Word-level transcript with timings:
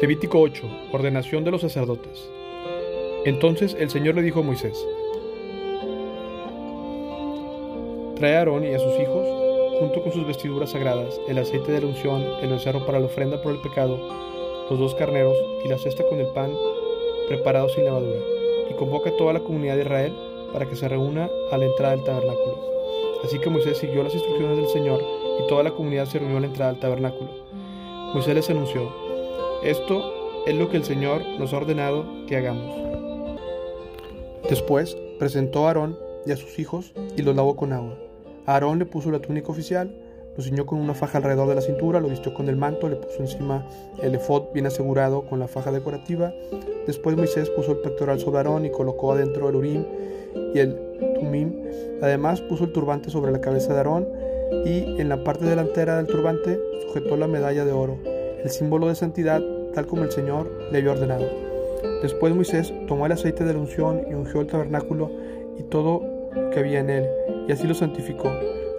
Levítico 0.00 0.38
8. 0.38 0.62
Ordenación 0.92 1.42
de 1.42 1.50
los 1.50 1.62
sacerdotes. 1.62 2.30
Entonces 3.24 3.76
el 3.80 3.90
Señor 3.90 4.14
le 4.14 4.22
dijo 4.22 4.38
a 4.38 4.42
Moisés, 4.44 4.86
Trae 8.14 8.36
a 8.36 8.38
Aarón 8.38 8.64
y 8.64 8.72
a 8.74 8.78
sus 8.78 8.94
hijos, 8.94 9.26
junto 9.80 10.00
con 10.00 10.12
sus 10.12 10.24
vestiduras 10.24 10.70
sagradas, 10.70 11.20
el 11.26 11.38
aceite 11.38 11.72
de 11.72 11.80
la 11.80 11.88
unción, 11.88 12.24
el 12.40 12.48
becerro 12.48 12.86
para 12.86 13.00
la 13.00 13.06
ofrenda 13.06 13.42
por 13.42 13.52
el 13.52 13.60
pecado, 13.60 13.98
los 14.70 14.78
dos 14.78 14.94
carneros 14.94 15.36
y 15.64 15.68
la 15.68 15.78
cesta 15.78 16.04
con 16.08 16.20
el 16.20 16.28
pan 16.28 16.52
preparado 17.26 17.68
sin 17.68 17.82
levadura, 17.82 18.20
y 18.70 18.74
convoca 18.74 19.10
a 19.10 19.16
toda 19.16 19.32
la 19.32 19.40
comunidad 19.40 19.74
de 19.74 19.82
Israel 19.82 20.12
para 20.52 20.66
que 20.66 20.76
se 20.76 20.88
reúna 20.88 21.28
a 21.50 21.58
la 21.58 21.64
entrada 21.64 21.96
del 21.96 22.04
tabernáculo. 22.04 22.60
Así 23.24 23.40
que 23.40 23.50
Moisés 23.50 23.78
siguió 23.78 24.04
las 24.04 24.14
instrucciones 24.14 24.58
del 24.58 24.68
Señor 24.68 25.02
y 25.42 25.48
toda 25.48 25.64
la 25.64 25.72
comunidad 25.72 26.06
se 26.06 26.20
reunió 26.20 26.36
a 26.36 26.40
la 26.42 26.46
entrada 26.46 26.70
del 26.70 26.80
tabernáculo. 26.80 27.30
Moisés 28.14 28.36
les 28.36 28.48
anunció, 28.48 29.07
esto 29.62 30.44
es 30.46 30.54
lo 30.54 30.70
que 30.70 30.76
el 30.76 30.84
Señor 30.84 31.22
nos 31.38 31.52
ha 31.52 31.56
ordenado 31.56 32.06
que 32.26 32.36
hagamos. 32.36 32.74
Después 34.48 34.96
presentó 35.18 35.64
a 35.64 35.68
Aarón 35.68 35.98
y 36.24 36.32
a 36.32 36.36
sus 36.36 36.58
hijos 36.58 36.92
y 37.16 37.22
los 37.22 37.34
lavó 37.34 37.56
con 37.56 37.72
agua. 37.72 37.98
A 38.46 38.54
Aarón 38.54 38.78
le 38.78 38.86
puso 38.86 39.10
la 39.10 39.18
túnica 39.18 39.50
oficial, 39.50 39.94
lo 40.36 40.42
ciñó 40.42 40.64
con 40.64 40.78
una 40.78 40.94
faja 40.94 41.18
alrededor 41.18 41.48
de 41.48 41.56
la 41.56 41.60
cintura, 41.60 42.00
lo 42.00 42.08
vistió 42.08 42.32
con 42.32 42.48
el 42.48 42.56
manto, 42.56 42.88
le 42.88 42.96
puso 42.96 43.18
encima 43.20 43.66
el 44.00 44.14
efod 44.14 44.52
bien 44.54 44.66
asegurado 44.66 45.22
con 45.22 45.40
la 45.40 45.48
faja 45.48 45.72
decorativa. 45.72 46.32
Después 46.86 47.16
Moisés 47.16 47.50
puso 47.50 47.72
el 47.72 47.78
pectoral 47.78 48.20
sobre 48.20 48.38
Aarón 48.38 48.64
y 48.64 48.70
colocó 48.70 49.12
adentro 49.12 49.48
el 49.48 49.56
urim 49.56 49.84
y 50.54 50.58
el 50.60 50.76
tumim. 51.18 51.52
Además 52.00 52.40
puso 52.42 52.64
el 52.64 52.72
turbante 52.72 53.10
sobre 53.10 53.32
la 53.32 53.40
cabeza 53.40 53.72
de 53.72 53.78
Aarón 53.80 54.08
y 54.64 55.00
en 55.00 55.08
la 55.08 55.24
parte 55.24 55.44
delantera 55.44 55.96
del 55.96 56.06
turbante 56.06 56.60
sujetó 56.86 57.16
la 57.16 57.26
medalla 57.26 57.64
de 57.64 57.72
oro 57.72 58.17
el 58.42 58.50
símbolo 58.50 58.88
de 58.88 58.94
santidad 58.94 59.42
tal 59.74 59.86
como 59.86 60.04
el 60.04 60.10
Señor 60.10 60.50
le 60.70 60.78
había 60.78 60.92
ordenado. 60.92 61.26
Después 62.02 62.34
Moisés 62.34 62.72
tomó 62.86 63.06
el 63.06 63.12
aceite 63.12 63.44
de 63.44 63.52
la 63.52 63.58
unción 63.58 64.02
y 64.10 64.14
ungió 64.14 64.40
el 64.40 64.46
tabernáculo 64.46 65.10
y 65.58 65.62
todo 65.64 66.02
que 66.52 66.60
había 66.60 66.80
en 66.80 66.90
él, 66.90 67.06
y 67.48 67.52
así 67.52 67.66
lo 67.66 67.74
santificó. 67.74 68.30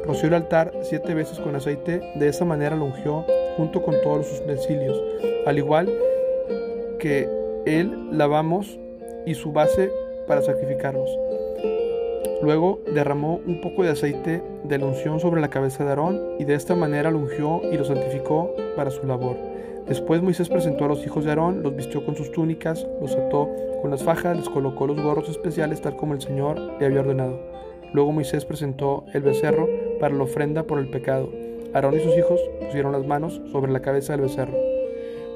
Roció 0.05 0.27
el 0.27 0.33
altar 0.33 0.71
siete 0.81 1.13
veces 1.13 1.39
con 1.39 1.55
aceite, 1.55 2.01
de 2.15 2.27
esa 2.27 2.45
manera 2.45 2.75
lo 2.75 2.85
ungió 2.85 3.25
junto 3.57 3.83
con 3.83 3.95
todos 4.01 4.19
los 4.19 4.39
utensilios, 4.41 5.01
al 5.45 5.57
igual 5.57 5.89
que 6.99 7.29
él 7.65 8.09
lavamos 8.11 8.79
y 9.25 9.35
su 9.35 9.51
base 9.51 9.91
para 10.27 10.41
sacrificarlos. 10.41 11.09
Luego 12.41 12.79
derramó 12.93 13.41
un 13.45 13.59
poco 13.59 13.83
de 13.83 13.89
aceite 13.89 14.41
de 14.63 14.77
la 14.77 14.85
unción 14.85 15.19
sobre 15.19 15.41
la 15.41 15.49
cabeza 15.49 15.83
de 15.83 15.89
Aarón 15.89 16.21
y 16.39 16.45
de 16.45 16.55
esta 16.55 16.73
manera 16.73 17.11
lo 17.11 17.19
ungió 17.19 17.61
y 17.69 17.77
lo 17.77 17.83
santificó 17.83 18.55
para 18.77 18.91
su 18.91 19.05
labor. 19.05 19.35
Después 19.87 20.21
Moisés 20.21 20.47
presentó 20.47 20.85
a 20.85 20.87
los 20.87 21.05
hijos 21.05 21.25
de 21.25 21.31
Aarón, 21.31 21.63
los 21.63 21.75
vistió 21.75 22.05
con 22.05 22.15
sus 22.15 22.31
túnicas, 22.31 22.87
los 23.01 23.13
ató 23.15 23.49
con 23.81 23.91
las 23.91 24.03
fajas, 24.03 24.37
les 24.37 24.47
colocó 24.47 24.87
los 24.87 25.01
gorros 25.01 25.27
especiales 25.27 25.81
tal 25.81 25.97
como 25.97 26.13
el 26.13 26.21
Señor 26.21 26.59
le 26.79 26.85
había 26.85 27.01
ordenado. 27.01 27.39
Luego 27.93 28.13
Moisés 28.13 28.45
presentó 28.45 29.03
el 29.13 29.23
becerro 29.23 29.67
para 29.99 30.15
la 30.15 30.23
ofrenda 30.23 30.63
por 30.63 30.79
el 30.79 30.89
pecado. 30.89 31.29
Aarón 31.73 31.97
y 31.97 31.99
sus 31.99 32.17
hijos 32.17 32.39
pusieron 32.61 32.93
las 32.93 33.05
manos 33.05 33.41
sobre 33.51 33.71
la 33.71 33.81
cabeza 33.81 34.13
del 34.13 34.21
becerro. 34.21 34.57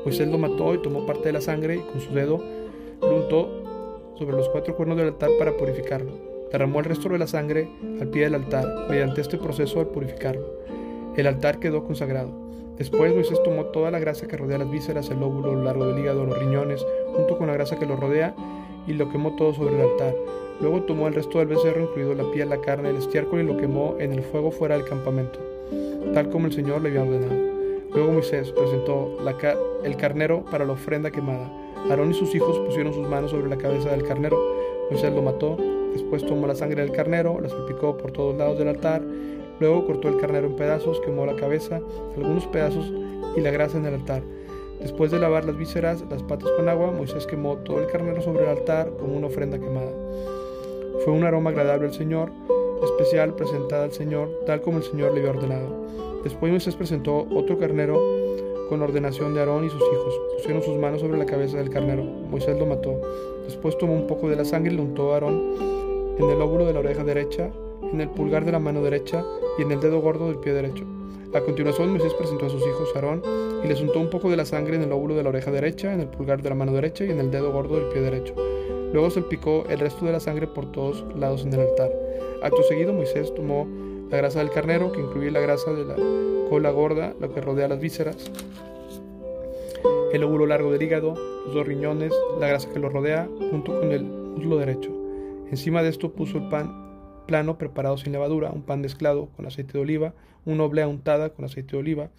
Moisés 0.06 0.28
lo 0.30 0.38
mató 0.38 0.74
y 0.74 0.82
tomó 0.82 1.06
parte 1.06 1.26
de 1.26 1.34
la 1.34 1.42
sangre 1.42 1.76
y 1.76 1.80
con 1.80 2.00
su 2.00 2.14
dedo 2.14 2.40
lo 3.02 3.16
untó 3.24 4.16
sobre 4.18 4.38
los 4.38 4.48
cuatro 4.50 4.76
cuernos 4.76 4.98
del 4.98 5.08
altar 5.08 5.32
para 5.38 5.58
purificarlo 5.58 6.33
derramó 6.54 6.80
el 6.80 6.86
resto 6.86 7.10
de 7.10 7.18
la 7.18 7.26
sangre 7.26 7.68
al 8.00 8.08
pie 8.10 8.26
del 8.26 8.36
altar, 8.36 8.86
mediante 8.88 9.22
este 9.22 9.40
proceso 9.40 9.80
al 9.80 9.88
purificarlo. 9.88 10.46
El 11.18 11.26
altar 11.26 11.60
quedó 11.60 11.84
consagrado. 11.84 12.30
Después 12.78 13.14
Moisés 13.14 13.42
tomó 13.44 13.66
toda 13.66 13.90
la 13.90 13.98
grasa 13.98 14.28
que 14.28 14.38
rodea 14.38 14.60
las 14.60 14.70
vísceras, 14.70 15.10
el 15.10 15.20
lóbulo, 15.20 15.56
lo 15.56 15.64
largo 15.64 15.88
del 15.88 15.98
hígado, 15.98 16.26
los 16.26 16.38
riñones, 16.38 16.86
junto 17.16 17.40
con 17.40 17.48
la 17.48 17.54
grasa 17.54 17.80
que 17.80 17.88
lo 17.88 17.96
rodea, 17.96 18.36
y 18.86 18.94
lo 18.94 19.10
quemó 19.10 19.36
todo 19.36 19.54
sobre 19.54 19.76
el 19.76 19.82
altar. 19.82 20.14
Luego 20.62 20.84
tomó 20.84 21.08
el 21.08 21.16
resto 21.16 21.40
del 21.40 21.48
becerro, 21.48 21.82
incluido 21.82 22.14
la 22.14 22.32
piel, 22.32 22.50
la 22.50 22.62
carne, 22.62 22.92
el 22.92 22.98
estiércol, 22.98 23.42
y 23.42 23.44
lo 23.46 23.58
quemó 23.58 23.96
en 24.00 24.14
el 24.14 24.22
fuego 24.22 24.52
fuera 24.52 24.78
del 24.78 24.86
campamento, 24.86 25.40
tal 26.14 26.30
como 26.30 26.46
el 26.46 26.54
Señor 26.54 26.84
le 26.84 26.90
había 26.90 27.02
ordenado. 27.02 27.34
Luego 27.94 28.12
Moisés 28.12 28.52
presentó 28.52 29.18
el 29.84 29.98
carnero 29.98 30.46
para 30.52 30.66
la 30.66 30.74
ofrenda 30.74 31.10
quemada. 31.10 31.52
Aarón 31.90 32.12
y 32.12 32.14
sus 32.14 32.34
hijos 32.36 32.60
pusieron 32.60 32.94
sus 32.94 33.08
manos 33.08 33.32
sobre 33.32 33.50
la 33.50 33.58
cabeza 33.58 33.90
del 33.90 34.04
carnero. 34.04 34.38
Moisés 34.90 35.14
lo 35.14 35.22
mató 35.24 35.58
Después 35.94 36.26
tomó 36.26 36.48
la 36.48 36.56
sangre 36.56 36.82
del 36.82 36.92
carnero, 36.92 37.40
la 37.40 37.50
salpicó 37.50 37.98
por 37.98 38.12
todos 38.12 38.36
lados 38.36 38.58
del 38.58 38.68
altar, 38.68 39.02
luego 39.60 39.86
cortó 39.86 40.10
el 40.10 40.18
carnero 40.18 40.48
en 40.48 40.56
pedazos, 40.56 41.00
quemó 41.02 41.26
la 41.26 41.36
cabeza, 41.36 41.80
algunos 42.18 42.46
pedazos 42.48 42.92
y 43.38 43.42
la 43.42 43.52
grasa 43.52 43.78
en 43.78 43.86
el 43.86 43.94
altar. 43.94 44.24
Después 44.82 45.12
de 45.12 45.20
lavar 45.20 45.46
las 45.46 45.58
vísceras, 45.58 46.04
las 46.10 46.24
patas 46.24 46.50
con 46.52 46.68
agua, 46.68 46.92
Moisés 46.92 47.26
quemó 47.26 47.58
todo 47.58 47.80
el 47.80 47.88
carnero 47.88 48.22
sobre 48.22 48.44
el 48.44 48.50
altar 48.50 48.92
como 49.00 49.16
una 49.16 49.28
ofrenda 49.28 49.58
quemada. 49.58 49.92
Fue 51.06 51.14
un 51.14 51.24
aroma 51.24 51.52
agradable 51.52 51.88
al 51.88 51.94
Señor, 51.94 52.32
especial 52.84 53.34
presentada 53.36 53.86
al 53.86 53.94
Señor, 53.94 54.30
tal 54.46 54.62
como 54.62 54.80
el 54.80 54.84
Señor 54.84 55.14
le 55.14 55.20
había 55.20 55.32
ordenado. 55.32 55.88
Después 56.24 56.52
Moisés 56.52 56.76
presentó 56.76 57.28
otro 57.34 57.58
carnero 57.58 58.02
con 58.70 58.82
ordenación 58.82 59.34
de 59.34 59.42
Aarón 59.42 59.66
y 59.66 59.70
sus 59.70 59.82
hijos. 59.82 60.20
Pusieron 60.38 60.64
sus 60.64 60.78
manos 60.78 61.02
sobre 61.02 61.18
la 61.18 61.26
cabeza 61.26 61.58
del 61.58 61.70
carnero. 61.70 62.04
Moisés 62.04 62.58
lo 62.58 62.66
mató. 62.66 63.00
Después 63.46 63.78
tomó 63.78 63.94
un 63.94 64.08
poco 64.08 64.30
de 64.30 64.36
la 64.36 64.46
sangre 64.46 64.74
y 64.74 64.78
lo 64.78 64.84
untó 64.84 65.12
a 65.12 65.16
Aarón 65.16 65.83
en 66.18 66.30
el 66.30 66.42
óvulo 66.42 66.66
de 66.66 66.74
la 66.74 66.80
oreja 66.80 67.04
derecha, 67.04 67.52
en 67.92 68.02
el 68.02 68.10
pulgar 68.10 68.46
de 68.46 68.52
la 68.52 68.60
mano 68.60 68.82
derecha 68.82 69.24
y 69.58 69.64
en 69.64 69.72
el 69.72 69.80
dedo 69.80 70.00
gordo 70.00 70.28
del 70.28 70.38
pie 70.38 70.54
derecho. 70.54 70.86
A 71.34 71.42
continuación 71.42 71.90
Moisés 71.90 72.14
presentó 72.14 72.46
a 72.46 72.50
sus 72.50 72.62
hijos 72.62 72.96
Aarón 72.96 73.24
y 73.64 73.68
les 73.68 73.82
untó 73.82 74.00
un 74.00 74.10
poco 74.10 74.30
de 74.30 74.38
la 74.38 74.46
sangre 74.46 74.76
en 74.76 74.84
el 74.84 74.92
óvulo 74.92 75.16
de 75.16 75.24
la 75.24 75.30
oreja 75.30 75.50
derecha, 75.50 75.92
en 75.92 76.02
el 76.02 76.08
pulgar 76.08 76.42
de 76.44 76.50
la 76.50 76.56
mano 76.56 76.74
derecha 76.74 77.06
y 77.06 77.10
en 77.10 77.20
el 77.20 77.32
dedo 77.32 77.52
gordo 77.52 77.76
del 77.76 77.90
pie 77.90 78.02
derecho. 78.02 78.36
Luego 78.94 79.10
salpicó 79.10 79.64
el 79.70 79.80
resto 79.80 80.06
de 80.06 80.12
la 80.12 80.20
sangre 80.20 80.46
por 80.46 80.72
todos 80.72 81.04
lados 81.18 81.44
en 81.44 81.54
el 81.54 81.62
altar. 81.62 81.92
Acto 82.44 82.62
seguido 82.64 82.94
Moisés 82.94 83.34
tomó 83.34 83.68
la 84.12 84.18
grasa 84.18 84.40
del 84.40 84.52
carnero, 84.52 84.92
que 84.92 85.02
incluye 85.02 85.32
la 85.32 85.40
grasa 85.40 85.74
de 85.74 85.86
la 85.86 85.96
cola 86.50 86.70
gorda, 86.70 87.16
lo 87.20 87.34
que 87.34 87.42
rodea 87.42 87.68
las 87.68 87.80
vísceras, 87.80 88.32
el 90.14 90.24
óvulo 90.24 90.46
largo 90.46 90.72
del 90.72 90.84
hígado, 90.84 91.16
los 91.48 91.56
dos 91.56 91.66
riñones, 91.66 92.14
la 92.40 92.48
grasa 92.48 92.70
que 92.72 92.78
lo 92.78 92.90
rodea, 92.90 93.28
junto 93.50 93.80
con 93.80 93.92
el 93.92 94.04
muslo 94.04 94.58
derecho. 94.58 94.93
Encima 95.54 95.84
de 95.84 95.90
esto 95.90 96.14
puso 96.14 96.40
el 96.40 96.50
pan 96.50 96.74
plano 97.28 97.60
preparado 97.60 97.96
sin 97.96 98.12
levadura, 98.12 98.50
un 98.50 98.64
pan 98.64 98.82
mezclado 98.82 99.30
con 99.36 99.46
aceite 99.46 99.74
de 99.74 99.82
oliva, 99.82 100.16
una 100.46 100.64
oblea 100.64 100.88
untada 100.88 101.30
con 101.30 101.46
aceite 101.46 101.74
de 101.74 101.78
oliva. 101.78 102.10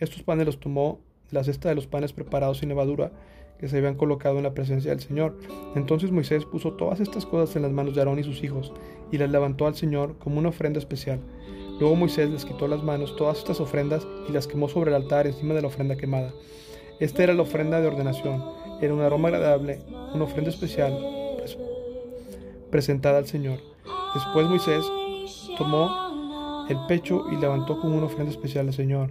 Estos 0.00 0.24
panes 0.24 0.44
los 0.44 0.58
tomó 0.58 0.98
la 1.30 1.44
cesta 1.44 1.68
de 1.68 1.76
los 1.76 1.86
panes 1.86 2.12
preparados 2.12 2.58
sin 2.58 2.68
levadura 2.68 3.12
que 3.60 3.68
se 3.68 3.78
habían 3.78 3.94
colocado 3.94 4.38
en 4.38 4.42
la 4.42 4.54
presencia 4.54 4.90
del 4.90 4.98
Señor. 4.98 5.38
Entonces 5.76 6.10
Moisés 6.10 6.44
puso 6.46 6.72
todas 6.72 6.98
estas 6.98 7.26
cosas 7.26 7.54
en 7.54 7.62
las 7.62 7.70
manos 7.70 7.94
de 7.94 8.00
Aarón 8.00 8.18
y 8.18 8.24
sus 8.24 8.42
hijos 8.42 8.72
y 9.12 9.18
las 9.18 9.30
levantó 9.30 9.68
al 9.68 9.76
Señor 9.76 10.18
como 10.18 10.40
una 10.40 10.48
ofrenda 10.48 10.80
especial. 10.80 11.20
Luego 11.78 11.94
Moisés 11.94 12.28
les 12.28 12.44
quitó 12.44 12.66
las 12.66 12.82
manos 12.82 13.14
todas 13.14 13.38
estas 13.38 13.60
ofrendas 13.60 14.04
y 14.28 14.32
las 14.32 14.48
quemó 14.48 14.68
sobre 14.68 14.90
el 14.90 14.96
altar 14.96 15.28
encima 15.28 15.54
de 15.54 15.62
la 15.62 15.68
ofrenda 15.68 15.96
quemada. 15.96 16.32
Esta 16.98 17.22
era 17.22 17.34
la 17.34 17.42
ofrenda 17.42 17.80
de 17.80 17.86
ordenación, 17.86 18.42
era 18.80 18.92
un 18.92 19.00
aroma 19.00 19.28
agradable, 19.28 19.78
una 20.12 20.24
ofrenda 20.24 20.50
especial 20.50 21.19
presentada 22.70 23.18
al 23.18 23.26
Señor. 23.26 23.58
Después 24.14 24.46
Moisés 24.48 24.84
tomó 25.58 26.66
el 26.68 26.78
pecho 26.86 27.26
y 27.30 27.36
levantó 27.36 27.80
como 27.80 27.96
una 27.96 28.06
ofrenda 28.06 28.30
especial 28.30 28.68
al 28.68 28.74
Señor. 28.74 29.10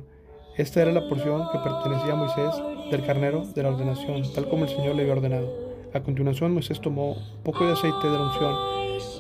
Esta 0.58 0.82
era 0.82 0.92
la 0.92 1.08
porción 1.08 1.44
que 1.52 1.60
pertenecía 1.60 2.14
a 2.14 2.16
Moisés 2.16 2.56
del 2.92 3.06
carnero 3.06 3.46
de 3.46 3.64
la 3.64 3.70
ordenación, 3.70 4.24
tal 4.34 4.50
como 4.50 4.66
el 4.66 4.70
Señor 4.70 4.96
le 4.96 5.04
había 5.04 5.14
ordenado. 5.14 5.70
A 5.94 6.02
continuación 6.02 6.54
Moisés 6.54 6.80
tomó 6.80 7.14
un 7.14 7.44
poco 7.44 7.66
de 7.66 7.74
aceite 7.74 8.08
de 8.08 8.14
la 8.14 8.24
unción 8.24 8.56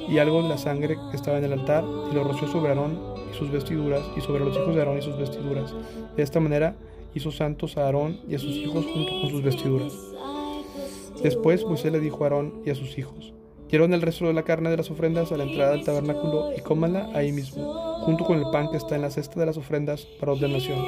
y 0.10 0.18
algo 0.18 0.44
de 0.44 0.50
la 0.50 0.58
sangre 0.58 0.98
que 1.10 1.16
estaba 1.16 1.38
en 1.38 1.46
el 1.46 1.54
altar 1.54 1.84
y 2.12 2.16
lo 2.16 2.24
roció 2.24 2.48
sobre 2.48 2.70
Aarón 2.70 3.00
y 3.32 3.38
sus 3.38 3.52
vestiduras 3.52 4.04
y 4.18 4.22
sobre 4.22 4.44
los 4.44 4.56
hijos 4.56 4.76
de 4.76 4.82
Aarón 4.82 4.98
y 4.98 5.02
sus 5.02 5.18
vestiduras. 5.18 5.74
De 6.16 6.24
esta 6.24 6.40
manera 6.40 6.76
hizo 7.14 7.32
santos 7.32 7.78
a 7.78 7.86
Aarón 7.86 8.20
y 8.28 8.36
a 8.36 8.40
sus 8.40 8.52
hijos 8.52 8.86
junto 8.86 9.22
con 9.22 9.30
sus 9.30 9.44
vestiduras. 9.44 9.94
Después 11.24 11.66
Moisés 11.66 11.92
le 11.92 12.00
dijo 12.00 12.24
a 12.24 12.28
Aarón 12.28 12.62
y 12.66 12.70
a 12.70 12.76
sus 12.76 12.98
hijos, 12.98 13.34
Llevaron 13.70 13.94
el 13.94 14.02
resto 14.02 14.26
de 14.26 14.34
la 14.34 14.44
carne 14.44 14.72
de 14.72 14.78
las 14.78 14.90
ofrendas 14.90 15.32
a 15.32 15.38
la 15.38 15.44
entrada 15.44 15.72
del 15.72 15.84
tabernáculo 15.84 16.52
y 16.58 16.62
cómanla 16.62 17.12
ahí 17.14 17.32
mismo, 17.32 17.72
junto 18.04 18.26
con 18.26 18.40
el 18.40 18.50
pan 18.50 18.72
que 18.72 18.78
está 18.78 18.96
en 18.96 19.04
la 19.04 19.12
cesta 19.12 19.40
de 19.40 19.46
las 19.46 19.58
ofrendas 19.58 20.08
para 20.20 20.32
ordenación, 20.32 20.80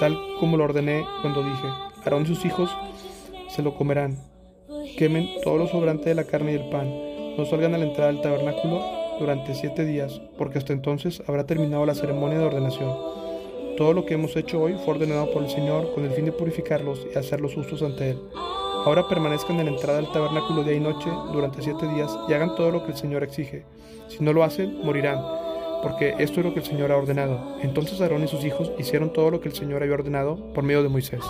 tal 0.00 0.18
como 0.40 0.56
lo 0.56 0.64
ordené 0.64 1.04
cuando 1.22 1.44
dije, 1.44 1.68
Aarón 2.04 2.24
y 2.24 2.26
sus 2.26 2.44
hijos 2.44 2.68
se 3.48 3.62
lo 3.62 3.76
comerán. 3.76 4.18
Quemen 4.98 5.28
todo 5.44 5.56
lo 5.56 5.68
sobrante 5.68 6.08
de 6.08 6.16
la 6.16 6.24
carne 6.24 6.52
y 6.52 6.56
el 6.56 6.68
pan. 6.68 6.92
No 7.36 7.44
salgan 7.46 7.74
a 7.74 7.78
la 7.78 7.84
entrada 7.84 8.10
del 8.10 8.22
tabernáculo 8.22 8.82
durante 9.20 9.54
siete 9.54 9.84
días, 9.84 10.20
porque 10.36 10.58
hasta 10.58 10.72
entonces 10.72 11.22
habrá 11.28 11.46
terminado 11.46 11.86
la 11.86 11.94
ceremonia 11.94 12.38
de 12.38 12.44
ordenación. 12.46 12.92
Todo 13.76 13.92
lo 13.92 14.04
que 14.04 14.14
hemos 14.14 14.36
hecho 14.36 14.60
hoy 14.60 14.74
fue 14.84 14.94
ordenado 14.94 15.30
por 15.32 15.44
el 15.44 15.50
Señor 15.50 15.94
con 15.94 16.04
el 16.04 16.10
fin 16.10 16.24
de 16.24 16.32
purificarlos 16.32 17.06
y 17.14 17.16
hacerlos 17.16 17.54
justos 17.54 17.82
ante 17.82 18.10
Él. 18.10 18.18
Ahora 18.84 19.06
permanezcan 19.06 19.60
en 19.60 19.66
la 19.66 19.72
entrada 19.72 20.00
del 20.00 20.10
tabernáculo 20.10 20.64
día 20.64 20.72
y 20.72 20.80
noche 20.80 21.10
durante 21.32 21.60
siete 21.60 21.86
días 21.86 22.16
y 22.28 22.32
hagan 22.32 22.54
todo 22.54 22.70
lo 22.70 22.82
que 22.82 22.92
el 22.92 22.96
Señor 22.96 23.22
exige. 23.22 23.64
Si 24.08 24.24
no 24.24 24.32
lo 24.32 24.42
hacen, 24.42 24.82
morirán, 24.82 25.22
porque 25.82 26.14
esto 26.18 26.40
es 26.40 26.46
lo 26.46 26.54
que 26.54 26.60
el 26.60 26.64
Señor 26.64 26.90
ha 26.90 26.96
ordenado. 26.96 27.58
Entonces 27.60 28.00
Aarón 28.00 28.24
y 28.24 28.28
sus 28.28 28.42
hijos 28.42 28.72
hicieron 28.78 29.12
todo 29.12 29.30
lo 29.30 29.40
que 29.40 29.48
el 29.48 29.54
Señor 29.54 29.82
había 29.82 29.94
ordenado 29.94 30.52
por 30.54 30.64
medio 30.64 30.82
de 30.82 30.88
Moisés. 30.88 31.20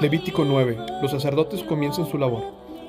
Levítico 0.00 0.44
9. 0.46 0.78
Los 1.02 1.10
sacerdotes 1.10 1.62
comienzan 1.62 2.06
su 2.06 2.16
labor. 2.16 2.42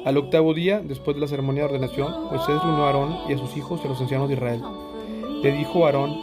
Al 0.06 0.16
octavo 0.16 0.54
día, 0.54 0.80
después 0.82 1.16
de 1.16 1.22
la 1.22 1.28
ceremonia 1.28 1.64
de 1.64 1.74
ordenación, 1.74 2.28
Moisés 2.30 2.64
reunió 2.64 2.86
a 2.86 2.88
Aarón 2.88 3.18
y 3.28 3.34
a 3.34 3.38
sus 3.38 3.58
hijos 3.58 3.82
y 3.84 3.88
a 3.88 3.90
los 3.90 4.00
ancianos 4.00 4.30
de 4.30 4.36
Israel. 4.36 4.62
Le 5.44 5.52
dijo 5.52 5.84
a 5.84 5.88
Aarón, 5.88 6.18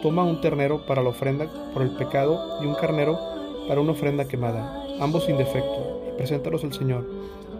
toma 0.00 0.24
un 0.24 0.40
ternero 0.40 0.86
para 0.86 1.02
la 1.02 1.10
ofrenda 1.10 1.50
por 1.74 1.82
el 1.82 1.90
pecado 1.90 2.62
y 2.62 2.66
un 2.66 2.74
carnero 2.74 3.18
para 3.68 3.80
una 3.80 3.92
ofrenda 3.92 4.26
quemada, 4.26 4.85
ambos 5.00 5.24
sin 5.24 5.36
defecto, 5.36 6.02
y 6.08 6.16
preséntalos 6.16 6.64
al 6.64 6.72
Señor. 6.72 7.04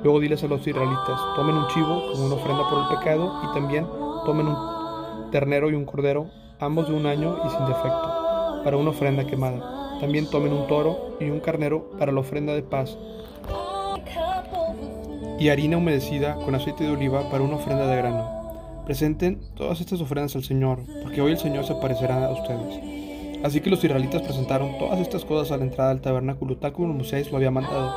Luego 0.03 0.21
diles 0.21 0.43
a 0.45 0.47
los 0.47 0.67
israelitas, 0.67 1.21
tomen 1.35 1.57
un 1.57 1.67
chivo 1.69 2.03
como 2.13 2.27
una 2.27 2.35
ofrenda 2.35 2.69
por 2.69 2.83
el 2.83 2.99
pecado 2.99 3.41
y 3.45 3.55
también 3.55 3.87
tomen 4.25 4.47
un 4.47 5.31
ternero 5.31 5.71
y 5.71 5.75
un 5.75 5.85
cordero, 5.85 6.31
ambos 6.61 6.89
de 6.89 6.95
un 6.95 7.07
año 7.07 7.39
y 7.45 7.51
sin 7.51 7.67
defecto, 7.67 8.63
para 8.63 8.77
una 8.77 8.91
ofrenda 8.91 9.27
quemada. 9.27 9.99
También 10.01 10.29
tomen 10.31 10.53
un 10.53 10.67
toro 10.67 11.17
y 11.21 11.31
un 11.31 11.41
carnero 11.41 11.91
para 11.99 12.13
la 12.13 12.21
ofrenda 12.21 12.55
de 12.55 12.63
paz. 12.63 12.97
Y 15.39 15.49
harina 15.49 15.77
humedecida 15.77 16.37
con 16.37 16.55
aceite 16.55 16.85
de 16.85 16.91
oliva 16.91 17.29
para 17.31 17.43
una 17.43 17.57
ofrenda 17.57 17.87
de 17.87 17.97
grano. 17.97 18.83
Presenten 18.85 19.41
todas 19.55 19.81
estas 19.81 20.01
ofrendas 20.01 20.37
al 20.37 20.45
Señor, 20.45 20.79
porque 21.03 21.21
hoy 21.21 21.33
el 21.33 21.39
Señor 21.39 21.65
se 21.65 21.73
aparecerá 21.73 22.27
a 22.27 22.33
ustedes. 22.33 23.06
Así 23.45 23.61
que 23.61 23.71
los 23.71 23.83
israelitas 23.85 24.23
presentaron 24.23 24.79
todas 24.79 24.99
estas 25.01 25.25
cosas 25.25 25.53
a 25.53 25.57
la 25.57 25.65
entrada 25.65 25.91
del 25.91 26.01
tabernáculo, 26.01 26.57
tal 26.57 26.73
como 26.73 26.93
Moisés 26.93 27.31
lo 27.31 27.37
había 27.37 27.51
mandado. 27.51 27.95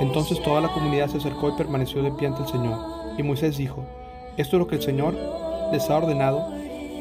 Entonces 0.00 0.42
toda 0.42 0.60
la 0.60 0.68
comunidad 0.68 1.08
se 1.08 1.18
acercó 1.18 1.48
y 1.48 1.56
permaneció 1.56 2.02
de 2.02 2.12
pie 2.12 2.28
ante 2.28 2.42
el 2.42 2.48
Señor. 2.48 2.78
Y 3.16 3.22
Moisés 3.22 3.56
dijo, 3.56 3.84
esto 4.36 4.56
es 4.56 4.60
lo 4.60 4.66
que 4.66 4.76
el 4.76 4.82
Señor 4.82 5.14
les 5.72 5.90
ha 5.90 5.96
ordenado 5.96 6.46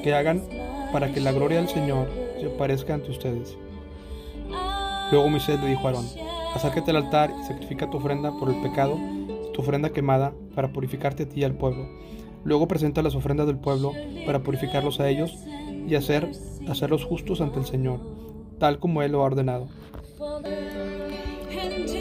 que 0.03 0.13
hagan 0.13 0.43
para 0.91 1.11
que 1.11 1.19
la 1.19 1.31
gloria 1.31 1.57
del 1.57 1.67
Señor 1.67 2.07
se 2.39 2.47
aparezca 2.47 2.93
ante 2.93 3.11
ustedes. 3.11 3.57
Luego 5.11 5.29
Moisés 5.29 5.59
le 5.61 5.69
dijo 5.69 5.87
a 5.87 5.91
Aarón, 5.91 6.05
acércate 6.53 6.91
al 6.91 6.97
altar 6.97 7.33
y 7.39 7.43
sacrifica 7.45 7.89
tu 7.89 7.97
ofrenda 7.97 8.31
por 8.39 8.49
el 8.49 8.61
pecado, 8.61 8.97
tu 9.53 9.61
ofrenda 9.61 9.91
quemada, 9.91 10.33
para 10.53 10.73
purificarte 10.73 11.23
a 11.23 11.29
ti 11.29 11.41
y 11.41 11.43
al 11.43 11.53
pueblo. 11.53 11.87
Luego 12.43 12.67
presenta 12.67 13.01
las 13.01 13.15
ofrendas 13.15 13.47
del 13.47 13.57
pueblo 13.57 13.93
para 14.25 14.43
purificarlos 14.43 14.99
a 14.99 15.09
ellos 15.09 15.37
y 15.87 15.95
hacer, 15.95 16.29
hacerlos 16.67 17.05
justos 17.05 17.41
ante 17.41 17.59
el 17.59 17.65
Señor, 17.65 17.99
tal 18.59 18.79
como 18.79 19.01
Él 19.01 19.13
lo 19.13 19.21
ha 19.21 19.25
ordenado. 19.25 19.67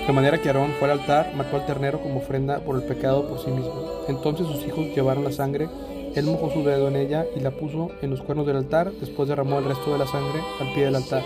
De 0.07 0.13
manera 0.13 0.39
que 0.39 0.49
Aarón 0.49 0.73
fue 0.79 0.91
al 0.91 1.01
altar, 1.01 1.33
mató 1.37 1.57
al 1.57 1.67
ternero 1.67 2.01
como 2.01 2.19
ofrenda 2.19 2.61
por 2.61 2.77
el 2.77 2.83
pecado 2.83 3.29
por 3.29 3.39
sí 3.39 3.51
mismo. 3.51 3.73
Entonces 4.09 4.47
sus 4.47 4.65
hijos 4.67 4.87
llevaron 4.95 5.25
la 5.25 5.33
sangre, 5.33 5.69
él 6.15 6.25
mojó 6.25 6.51
su 6.51 6.63
dedo 6.63 6.89
en 6.89 6.97
ella 6.97 7.27
y 7.37 7.41
la 7.41 7.51
puso 7.51 7.91
en 8.03 8.11
los 8.11 8.23
cuernos 8.23 8.47
del 8.47 8.57
altar, 8.57 8.93
después 8.93 9.29
derramó 9.29 9.59
el 9.59 9.65
resto 9.65 9.93
de 9.93 9.99
la 9.99 10.07
sangre 10.07 10.41
al 10.61 10.73
pie 10.73 10.87
del 10.87 10.97
altar. 10.97 11.23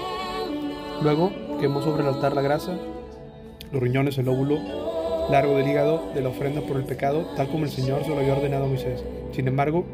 Luego 1.02 1.30
quemó 1.60 1.82
sobre 1.82 2.02
el 2.02 2.08
altar 2.08 2.34
la 2.34 2.42
grasa, 2.42 2.76
los 3.72 3.82
riñones, 3.82 4.18
el 4.18 4.28
óvulo 4.28 4.58
largo 5.30 5.56
del 5.56 5.68
hígado 5.68 6.02
de 6.12 6.22
la 6.22 6.30
ofrenda 6.30 6.60
por 6.62 6.76
el 6.76 6.84
pecado, 6.84 7.24
tal 7.36 7.48
como 7.48 7.64
el 7.64 7.70
Señor 7.70 8.02
se 8.02 8.10
lo 8.10 8.18
había 8.18 8.32
ordenado 8.32 8.64
a 8.64 8.68
Moisés. 8.68 9.04
Sin 9.32 9.46
embargo, 9.46 9.84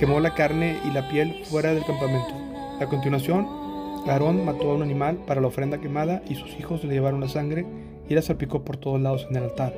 quemó 0.00 0.18
la 0.18 0.32
carne 0.32 0.78
y 0.86 0.92
la 0.92 1.10
piel 1.10 1.44
fuera 1.44 1.74
del 1.74 1.84
campamento. 1.84 2.32
A 2.80 2.86
continuación, 2.86 3.46
Aarón 4.06 4.46
mató 4.46 4.70
a 4.70 4.74
un 4.74 4.82
animal 4.82 5.18
para 5.26 5.42
la 5.42 5.48
ofrenda 5.48 5.78
quemada 5.78 6.22
y 6.26 6.36
sus 6.36 6.58
hijos 6.58 6.82
le 6.84 6.94
llevaron 6.94 7.20
la 7.20 7.28
sangre 7.28 7.66
y 8.08 8.14
la 8.14 8.22
salpicó 8.22 8.64
por 8.64 8.78
todos 8.78 8.98
lados 8.98 9.26
en 9.28 9.36
el 9.36 9.42
altar. 9.42 9.74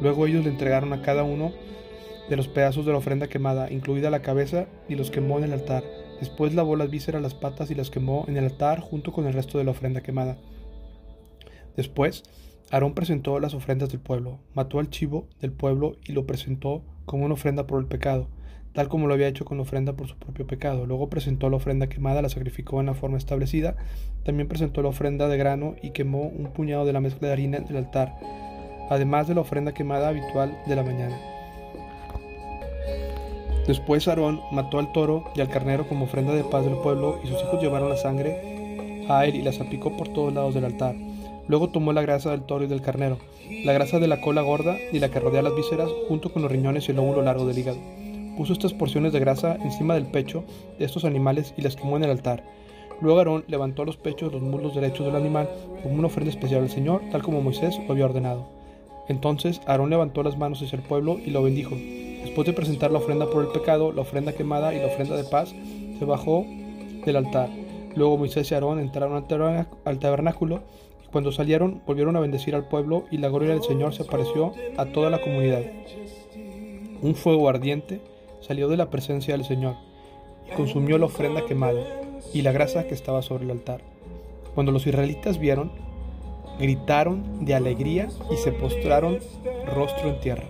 Luego 0.00 0.28
ellos 0.28 0.44
le 0.44 0.50
entregaron 0.50 0.92
a 0.92 1.02
cada 1.02 1.24
uno 1.24 1.50
de 2.30 2.36
los 2.36 2.46
pedazos 2.46 2.86
de 2.86 2.92
la 2.92 2.98
ofrenda 2.98 3.26
quemada, 3.26 3.68
incluida 3.68 4.10
la 4.10 4.22
cabeza, 4.22 4.66
y 4.88 4.94
los 4.94 5.10
quemó 5.10 5.38
en 5.38 5.44
el 5.44 5.52
altar. 5.52 5.82
Después 6.20 6.54
lavó 6.54 6.76
las 6.76 6.88
vísceras, 6.88 7.20
las 7.20 7.34
patas 7.34 7.68
y 7.72 7.74
las 7.74 7.90
quemó 7.90 8.26
en 8.28 8.36
el 8.36 8.44
altar 8.44 8.78
junto 8.78 9.10
con 9.10 9.26
el 9.26 9.32
resto 9.32 9.58
de 9.58 9.64
la 9.64 9.72
ofrenda 9.72 10.02
quemada. 10.02 10.38
Después, 11.76 12.22
Aarón 12.70 12.94
presentó 12.94 13.40
las 13.40 13.54
ofrendas 13.54 13.88
del 13.88 13.98
pueblo, 13.98 14.38
mató 14.54 14.78
al 14.78 14.88
chivo 14.88 15.26
del 15.40 15.50
pueblo 15.50 15.96
y 16.06 16.12
lo 16.12 16.26
presentó 16.26 16.84
como 17.06 17.24
una 17.24 17.34
ofrenda 17.34 17.66
por 17.66 17.80
el 17.80 17.86
pecado, 17.86 18.28
tal 18.74 18.88
como 18.88 19.06
lo 19.06 19.14
había 19.14 19.28
hecho 19.28 19.44
con 19.44 19.56
la 19.56 19.62
ofrenda 19.62 19.94
por 19.94 20.08
su 20.08 20.16
propio 20.16 20.46
pecado. 20.46 20.84
Luego 20.84 21.08
presentó 21.08 21.48
la 21.48 21.56
ofrenda 21.56 21.88
quemada, 21.88 22.22
la 22.22 22.28
sacrificó 22.28 22.80
en 22.80 22.86
la 22.86 22.94
forma 22.94 23.16
establecida. 23.16 23.76
También 24.24 24.48
presentó 24.48 24.82
la 24.82 24.88
ofrenda 24.88 25.28
de 25.28 25.38
grano 25.38 25.76
y 25.80 25.90
quemó 25.90 26.22
un 26.22 26.52
puñado 26.52 26.84
de 26.84 26.92
la 26.92 27.00
mezcla 27.00 27.28
de 27.28 27.32
harina 27.32 27.58
en 27.58 27.68
el 27.68 27.76
altar, 27.76 28.16
además 28.90 29.28
de 29.28 29.36
la 29.36 29.42
ofrenda 29.42 29.72
quemada 29.72 30.08
habitual 30.08 30.58
de 30.66 30.76
la 30.76 30.82
mañana. 30.82 31.16
Después 33.66 34.06
Aarón 34.08 34.40
mató 34.52 34.78
al 34.78 34.92
toro 34.92 35.24
y 35.34 35.40
al 35.40 35.48
carnero 35.48 35.88
como 35.88 36.04
ofrenda 36.04 36.34
de 36.34 36.44
paz 36.44 36.64
del 36.64 36.74
pueblo, 36.74 37.20
y 37.24 37.28
sus 37.28 37.40
hijos 37.42 37.62
llevaron 37.62 37.88
la 37.88 37.96
sangre 37.96 39.06
a 39.08 39.24
él 39.24 39.36
y 39.36 39.42
la 39.42 39.52
salpicó 39.52 39.96
por 39.96 40.08
todos 40.08 40.34
lados 40.34 40.54
del 40.54 40.64
altar. 40.64 40.96
Luego 41.46 41.70
tomó 41.70 41.92
la 41.92 42.02
grasa 42.02 42.30
del 42.30 42.42
toro 42.42 42.64
y 42.64 42.68
del 42.68 42.82
carnero, 42.82 43.18
la 43.64 43.72
grasa 43.72 44.00
de 44.00 44.08
la 44.08 44.20
cola 44.20 44.42
gorda 44.42 44.76
y 44.92 44.98
la 44.98 45.10
que 45.10 45.20
rodea 45.20 45.42
las 45.42 45.54
vísceras, 45.54 45.88
junto 46.08 46.32
con 46.32 46.42
los 46.42 46.50
riñones 46.50 46.88
y 46.88 46.92
el 46.92 46.98
óvulo 46.98 47.22
largo 47.22 47.46
del 47.46 47.58
hígado. 47.58 47.78
Puso 48.36 48.52
estas 48.52 48.74
porciones 48.74 49.12
de 49.12 49.20
grasa 49.20 49.56
encima 49.56 49.94
del 49.94 50.06
pecho 50.06 50.44
de 50.78 50.84
estos 50.84 51.04
animales 51.04 51.54
y 51.56 51.62
las 51.62 51.76
quemó 51.76 51.96
en 51.96 52.04
el 52.04 52.10
altar. 52.10 52.42
Luego 53.00 53.18
Aarón 53.18 53.44
levantó 53.48 53.84
los 53.84 53.96
pechos 53.96 54.32
los 54.32 54.42
muslos 54.42 54.74
derechos 54.74 55.06
del 55.06 55.16
animal 55.16 55.48
como 55.82 55.96
una 55.96 56.06
ofrenda 56.06 56.30
especial 56.30 56.62
al 56.62 56.70
Señor, 56.70 57.02
tal 57.10 57.22
como 57.22 57.42
Moisés 57.42 57.78
lo 57.86 57.92
había 57.92 58.06
ordenado. 58.06 58.46
Entonces 59.08 59.60
Aarón 59.66 59.90
levantó 59.90 60.22
las 60.22 60.38
manos 60.38 60.62
hacia 60.62 60.76
el 60.76 60.82
pueblo 60.82 61.18
y 61.24 61.30
lo 61.30 61.42
bendijo. 61.42 61.76
Después 61.76 62.46
de 62.46 62.52
presentar 62.52 62.90
la 62.90 62.98
ofrenda 62.98 63.26
por 63.28 63.44
el 63.44 63.50
pecado, 63.50 63.92
la 63.92 64.00
ofrenda 64.02 64.32
quemada 64.32 64.74
y 64.74 64.78
la 64.78 64.86
ofrenda 64.86 65.16
de 65.16 65.24
paz, 65.24 65.54
se 65.98 66.04
bajó 66.04 66.46
del 67.04 67.16
altar. 67.16 67.50
Luego 67.94 68.16
Moisés 68.16 68.50
y 68.50 68.54
Aarón 68.54 68.80
entraron 68.80 69.26
al 69.84 69.98
tabernáculo 69.98 70.62
y 71.04 71.08
cuando 71.08 71.30
salieron 71.32 71.82
volvieron 71.86 72.16
a 72.16 72.20
bendecir 72.20 72.54
al 72.54 72.68
pueblo 72.68 73.04
y 73.10 73.18
la 73.18 73.28
gloria 73.28 73.50
del 73.50 73.62
Señor 73.62 73.94
se 73.94 74.02
apareció 74.02 74.52
a 74.76 74.86
toda 74.86 75.10
la 75.10 75.20
comunidad. 75.20 75.62
Un 77.02 77.14
fuego 77.14 77.48
ardiente 77.48 78.00
salió 78.46 78.68
de 78.68 78.76
la 78.76 78.90
presencia 78.90 79.34
del 79.34 79.44
Señor 79.44 79.76
y 80.46 80.54
consumió 80.54 80.98
la 80.98 81.06
ofrenda 81.06 81.46
quemada 81.46 81.80
y 82.32 82.42
la 82.42 82.52
grasa 82.52 82.86
que 82.86 82.94
estaba 82.94 83.22
sobre 83.22 83.44
el 83.44 83.50
altar. 83.50 83.80
Cuando 84.54 84.70
los 84.70 84.86
israelitas 84.86 85.38
vieron, 85.38 85.72
gritaron 86.58 87.44
de 87.44 87.54
alegría 87.54 88.08
y 88.30 88.36
se 88.36 88.52
postraron 88.52 89.18
rostro 89.74 90.10
en 90.10 90.20
tierra. 90.20 90.44